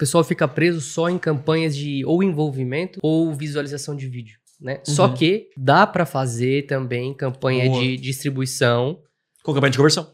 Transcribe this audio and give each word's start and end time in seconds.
pessoal 0.00 0.24
fica 0.24 0.48
preso 0.48 0.80
só 0.80 1.08
em 1.10 1.18
campanhas 1.18 1.76
de 1.76 2.02
ou 2.06 2.22
envolvimento 2.22 2.98
ou 3.02 3.32
visualização 3.34 3.94
de 3.94 4.08
vídeo, 4.08 4.38
né? 4.60 4.80
Só 4.84 5.06
Uhum. 5.06 5.14
que 5.14 5.48
dá 5.56 5.86
pra 5.86 6.06
fazer 6.06 6.66
também 6.66 7.12
campanha 7.14 7.66
Boa. 7.66 7.80
de 7.82 7.96
distribuição. 7.98 8.98
Com 9.42 9.52
campanha 9.54 9.70
de 9.70 9.76
conversão. 9.76 10.10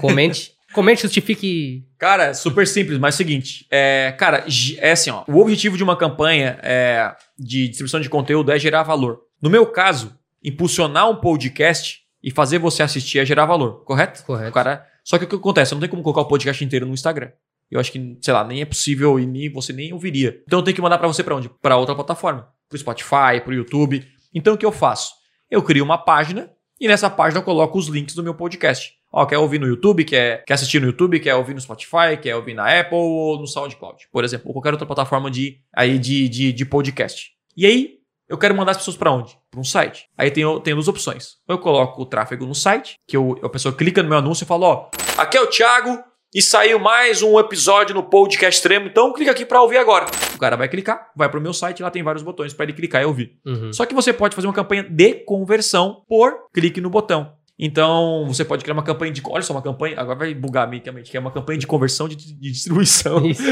Comente, 0.00 0.52
comente, 0.72 1.02
justifique. 1.02 1.84
Cara, 1.98 2.32
super 2.32 2.66
simples, 2.66 2.98
mas 2.98 3.14
é 3.14 3.16
o 3.16 3.18
seguinte. 3.18 3.66
É, 3.70 4.14
cara, 4.18 4.44
é 4.78 4.90
assim, 4.92 5.10
ó. 5.10 5.24
O 5.28 5.38
objetivo 5.38 5.76
de 5.76 5.84
uma 5.84 5.96
campanha 5.96 6.58
é, 6.62 7.14
de 7.38 7.68
distribuição 7.68 8.00
de 8.00 8.08
conteúdo 8.08 8.50
é 8.50 8.58
gerar 8.58 8.82
valor. 8.82 9.20
No 9.42 9.50
meu 9.50 9.66
caso, 9.66 10.16
impulsionar 10.42 11.08
um 11.10 11.16
podcast 11.16 12.00
e 12.22 12.30
fazer 12.30 12.58
você 12.58 12.82
assistir 12.82 13.18
é 13.18 13.24
gerar 13.26 13.44
valor, 13.46 13.84
correto? 13.84 14.24
Correto. 14.24 14.50
O 14.50 14.52
cara, 14.54 14.86
só 15.04 15.18
que 15.18 15.24
o 15.24 15.28
que 15.28 15.36
acontece? 15.36 15.72
Não 15.74 15.80
tem 15.80 15.88
como 15.88 16.02
colocar 16.02 16.22
o 16.22 16.28
podcast 16.28 16.64
inteiro 16.64 16.86
no 16.86 16.94
Instagram. 16.94 17.30
Eu 17.70 17.80
acho 17.80 17.92
que, 17.92 18.18
sei 18.20 18.32
lá, 18.32 18.44
nem 18.44 18.60
é 18.60 18.64
possível 18.64 19.18
e 19.18 19.26
nem, 19.26 19.52
você 19.52 19.72
nem 19.72 19.92
ouviria. 19.92 20.42
Então 20.46 20.58
eu 20.58 20.62
tenho 20.62 20.74
que 20.74 20.82
mandar 20.82 20.98
pra 20.98 21.08
você 21.08 21.22
pra 21.22 21.34
onde? 21.34 21.48
Pra 21.60 21.76
outra 21.76 21.94
plataforma. 21.94 22.48
Pro 22.68 22.78
Spotify, 22.78 23.40
pro 23.44 23.54
YouTube. 23.54 24.06
Então 24.34 24.54
o 24.54 24.58
que 24.58 24.66
eu 24.66 24.72
faço? 24.72 25.12
Eu 25.50 25.62
crio 25.62 25.84
uma 25.84 25.98
página 25.98 26.50
e 26.80 26.86
nessa 26.86 27.10
página 27.10 27.40
eu 27.40 27.44
coloco 27.44 27.78
os 27.78 27.88
links 27.88 28.14
do 28.14 28.22
meu 28.22 28.34
podcast. 28.34 28.92
Ó, 29.12 29.24
quer 29.24 29.38
ouvir 29.38 29.58
no 29.58 29.66
YouTube, 29.66 30.04
quer, 30.04 30.44
quer 30.44 30.54
assistir 30.54 30.80
no 30.80 30.86
YouTube, 30.86 31.18
quer 31.18 31.34
ouvir 31.34 31.54
no 31.54 31.60
Spotify, 31.60 32.16
quer 32.20 32.36
ouvir 32.36 32.54
na 32.54 32.68
Apple 32.78 32.96
ou 32.96 33.38
no 33.38 33.46
SoundCloud, 33.46 34.06
por 34.12 34.22
exemplo, 34.22 34.48
ou 34.48 34.52
qualquer 34.52 34.72
outra 34.72 34.86
plataforma 34.86 35.30
de, 35.30 35.60
aí 35.74 35.98
de, 35.98 36.28
de, 36.28 36.52
de 36.52 36.64
podcast. 36.66 37.30
E 37.56 37.64
aí, 37.64 37.98
eu 38.28 38.36
quero 38.36 38.54
mandar 38.54 38.72
as 38.72 38.76
pessoas 38.76 38.96
pra 38.96 39.10
onde? 39.10 39.36
Pra 39.50 39.58
um 39.58 39.64
site. 39.64 40.06
Aí 40.16 40.30
tem, 40.30 40.44
tem 40.60 40.74
duas 40.74 40.86
opções. 40.86 41.36
Ou 41.48 41.54
eu 41.54 41.58
coloco 41.58 42.02
o 42.02 42.06
tráfego 42.06 42.44
no 42.44 42.54
site, 42.54 42.96
que 43.06 43.16
eu, 43.16 43.40
a 43.42 43.48
pessoa 43.48 43.74
clica 43.74 44.02
no 44.02 44.10
meu 44.10 44.18
anúncio 44.18 44.44
e 44.44 44.46
fala, 44.46 44.66
ó, 44.66 44.90
aqui 45.16 45.38
é 45.38 45.40
o 45.40 45.46
Thiago 45.46 46.04
e 46.34 46.42
saiu 46.42 46.78
mais 46.78 47.22
um 47.22 47.38
episódio 47.38 47.94
no 47.94 48.02
podcast 48.02 48.58
extremo, 48.58 48.86
então 48.86 49.12
clica 49.14 49.30
aqui 49.30 49.46
pra 49.46 49.62
ouvir 49.62 49.78
agora. 49.78 50.06
O 50.34 50.38
cara 50.38 50.56
vai 50.56 50.68
clicar, 50.68 51.10
vai 51.16 51.28
pro 51.28 51.40
meu 51.40 51.54
site, 51.54 51.82
lá 51.82 51.90
tem 51.90 52.02
vários 52.02 52.22
botões 52.22 52.52
pra 52.52 52.64
ele 52.64 52.74
clicar 52.74 53.02
e 53.02 53.06
ouvir. 53.06 53.38
Uhum. 53.46 53.72
Só 53.72 53.86
que 53.86 53.94
você 53.94 54.12
pode 54.12 54.34
fazer 54.34 54.46
uma 54.46 54.52
campanha 54.52 54.82
de 54.82 55.14
conversão 55.24 56.04
por 56.06 56.34
clique 56.52 56.80
no 56.80 56.90
botão. 56.90 57.32
Então, 57.58 58.24
você 58.28 58.44
pode 58.44 58.62
criar 58.62 58.74
uma 58.74 58.84
campanha 58.84 59.10
de. 59.10 59.20
Olha 59.26 59.42
só, 59.42 59.52
uma 59.52 59.62
campanha. 59.62 59.98
Agora 59.98 60.16
vai 60.16 60.32
bugar 60.32 60.68
minha 60.70 60.92
mente, 60.92 61.10
que 61.10 61.16
é 61.16 61.20
uma 61.20 61.32
campanha 61.32 61.58
de 61.58 61.66
conversão 61.66 62.08
de, 62.08 62.14
de 62.14 62.52
distribuição. 62.52 63.26
Isso. 63.26 63.42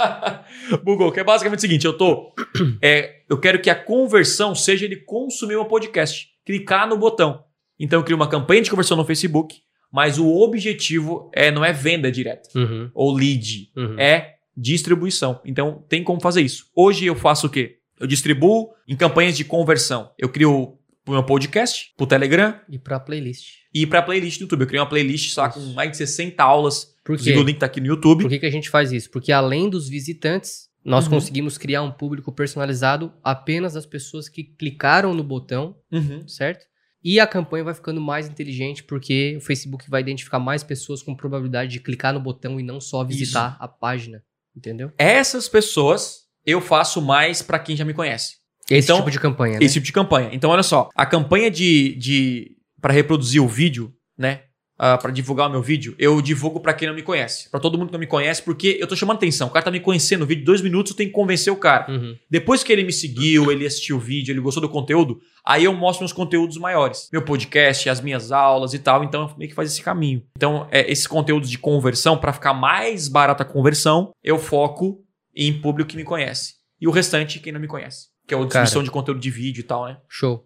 Bugou, 0.82 1.12
que 1.12 1.20
é 1.20 1.24
basicamente 1.24 1.58
o 1.58 1.60
seguinte: 1.60 1.84
eu 1.84 1.92
tô. 1.92 2.32
é, 2.80 3.16
eu 3.28 3.38
quero 3.38 3.60
que 3.60 3.68
a 3.68 3.74
conversão 3.74 4.54
seja 4.54 4.86
ele 4.86 4.96
consumir 4.96 5.58
um 5.58 5.66
podcast, 5.66 6.28
clicar 6.46 6.88
no 6.88 6.96
botão. 6.96 7.44
Então, 7.78 8.00
eu 8.00 8.04
crio 8.04 8.16
uma 8.16 8.28
campanha 8.28 8.62
de 8.62 8.70
conversão 8.70 8.96
no 8.96 9.04
Facebook, 9.04 9.60
mas 9.92 10.18
o 10.18 10.26
objetivo 10.40 11.30
é, 11.34 11.50
não 11.50 11.64
é 11.64 11.72
venda 11.72 12.10
direta 12.10 12.48
Uhum. 12.58 12.90
ou 12.94 13.12
lead 13.12 13.70
Uhum. 13.76 13.98
é 13.98 14.36
distribuição. 14.56 15.40
Então 15.44 15.84
tem 15.88 16.02
como 16.02 16.20
fazer 16.20 16.40
isso. 16.42 16.66
Hoje 16.74 17.04
eu 17.06 17.14
faço 17.14 17.46
o 17.46 17.50
quê? 17.50 17.76
Eu 18.00 18.06
distribuo 18.06 18.70
em 18.88 18.96
campanhas 18.96 19.36
de 19.36 19.44
conversão. 19.44 20.10
Eu 20.18 20.28
crio 20.28 20.78
pro 21.04 21.14
meu 21.14 21.22
podcast, 21.24 21.92
pro 21.96 22.06
Telegram 22.06 22.54
E 22.68 22.78
pra 22.78 22.98
playlist. 22.98 23.54
e 23.74 23.86
pra 23.86 24.02
playlist 24.02 24.38
do 24.38 24.42
YouTube. 24.42 24.60
Eu 24.62 24.66
criei 24.66 24.80
uma 24.80 24.88
playlist 24.88 25.32
só 25.32 25.48
com 25.48 25.60
mais 25.72 25.90
de 25.90 25.96
60 25.98 26.42
aulas. 26.42 26.92
Por 27.04 27.18
quê? 27.18 27.32
o 27.36 27.42
link 27.42 27.58
tá 27.58 27.66
aqui 27.66 27.80
no 27.80 27.86
YouTube. 27.86 28.22
Por 28.22 28.28
que, 28.30 28.38
que 28.38 28.46
a 28.46 28.50
gente 28.50 28.70
faz 28.70 28.92
isso? 28.92 29.10
Porque 29.10 29.32
além 29.32 29.68
dos 29.68 29.88
visitantes, 29.88 30.68
nós 30.84 31.04
Uhum. 31.04 31.10
conseguimos 31.12 31.58
criar 31.58 31.82
um 31.82 31.90
público 31.90 32.32
personalizado 32.32 33.12
apenas 33.22 33.72
das 33.74 33.86
pessoas 33.86 34.28
que 34.28 34.42
clicaram 34.44 35.12
no 35.14 35.22
botão, 35.24 35.76
Uhum. 35.92 36.26
certo? 36.28 36.64
E 37.04 37.18
a 37.18 37.26
campanha 37.26 37.64
vai 37.64 37.74
ficando 37.74 38.00
mais 38.00 38.28
inteligente 38.28 38.84
porque 38.84 39.36
o 39.36 39.40
Facebook 39.40 39.88
vai 39.90 40.00
identificar 40.00 40.38
mais 40.38 40.62
pessoas 40.62 41.02
com 41.02 41.14
probabilidade 41.16 41.72
de 41.72 41.80
clicar 41.80 42.12
no 42.14 42.20
botão 42.20 42.60
e 42.60 42.62
não 42.62 42.80
só 42.80 43.02
visitar 43.04 43.56
a 43.58 43.66
página, 43.66 44.22
entendeu? 44.56 44.92
Essas 44.96 45.48
pessoas 45.48 46.22
eu 46.46 46.60
faço 46.60 47.00
mais 47.02 47.42
pra 47.42 47.58
quem 47.58 47.76
já 47.76 47.84
me 47.84 47.94
conhece. 47.94 48.36
Esse 48.70 48.86
Então, 48.86 48.98
tipo 48.98 49.10
de 49.10 49.18
campanha, 49.20 49.58
né? 49.58 49.64
Esse 49.64 49.74
tipo 49.74 49.86
de 49.86 49.92
campanha. 49.92 50.30
Então, 50.32 50.50
olha 50.50 50.62
só. 50.62 50.88
A 50.94 51.04
campanha 51.04 51.50
de. 51.50 51.94
de 51.96 52.56
para 52.80 52.92
reproduzir 52.92 53.40
o 53.42 53.46
vídeo, 53.48 53.92
né? 54.16 54.42
Para 54.82 54.98
pra 54.98 55.10
divulgar 55.12 55.48
o 55.48 55.52
meu 55.52 55.62
vídeo, 55.62 55.94
eu 55.96 56.20
divulgo 56.20 56.58
pra 56.58 56.74
quem 56.74 56.88
não 56.88 56.94
me 56.94 57.02
conhece. 57.02 57.48
Pra 57.48 57.60
todo 57.60 57.78
mundo 57.78 57.86
que 57.86 57.92
não 57.92 58.00
me 58.00 58.06
conhece, 58.06 58.42
porque 58.42 58.78
eu 58.80 58.86
tô 58.88 58.96
chamando 58.96 59.18
atenção. 59.18 59.46
O 59.46 59.50
cara 59.52 59.64
tá 59.64 59.70
me 59.70 59.78
conhecendo 59.78 60.20
no 60.20 60.26
vídeo, 60.26 60.44
dois 60.44 60.60
minutos, 60.60 60.90
eu 60.90 60.96
tenho 60.96 61.08
que 61.08 61.14
convencer 61.14 61.52
o 61.52 61.56
cara. 61.56 61.88
Uhum. 61.88 62.16
Depois 62.28 62.64
que 62.64 62.72
ele 62.72 62.82
me 62.82 62.92
seguiu, 62.92 63.52
ele 63.52 63.64
assistiu 63.64 63.96
o 63.96 64.00
vídeo, 64.00 64.32
ele 64.32 64.40
gostou 64.40 64.60
do 64.60 64.68
conteúdo, 64.68 65.20
aí 65.44 65.62
eu 65.62 65.72
mostro 65.72 66.02
meus 66.02 66.12
conteúdos 66.12 66.56
maiores. 66.56 67.08
Meu 67.12 67.22
podcast, 67.22 67.88
as 67.88 68.00
minhas 68.00 68.32
aulas 68.32 68.74
e 68.74 68.80
tal. 68.80 69.04
Então, 69.04 69.28
eu 69.28 69.36
meio 69.38 69.48
que 69.50 69.54
faz 69.54 69.70
esse 69.70 69.80
caminho. 69.80 70.24
Então, 70.36 70.66
é, 70.72 70.90
esses 70.90 71.06
conteúdos 71.06 71.48
de 71.48 71.58
conversão, 71.58 72.18
pra 72.18 72.32
ficar 72.32 72.52
mais 72.52 73.06
barata 73.06 73.44
a 73.44 73.46
conversão, 73.46 74.10
eu 74.20 74.36
foco 74.36 75.04
em 75.32 75.52
público 75.60 75.90
que 75.90 75.96
me 75.96 76.02
conhece. 76.02 76.54
E 76.80 76.88
o 76.88 76.90
restante, 76.90 77.38
quem 77.38 77.52
não 77.52 77.60
me 77.60 77.68
conhece. 77.68 78.08
Que 78.26 78.34
é 78.34 78.36
a 78.36 78.40
distribuição 78.40 78.82
de 78.82 78.90
conteúdo 78.90 79.20
de 79.20 79.30
vídeo 79.30 79.60
e 79.60 79.64
tal, 79.64 79.86
né? 79.86 79.98
Show. 80.08 80.44